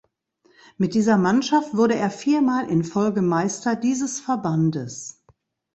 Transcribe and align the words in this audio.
Mit 0.77 0.95
dieser 0.95 1.15
Mannschaft 1.15 1.77
wurde 1.77 1.93
er 1.93 2.09
viermal 2.09 2.67
in 2.71 2.83
Folge 2.83 3.21
Meister 3.21 3.75
dieses 3.75 4.19
Verbandes. 4.19 5.23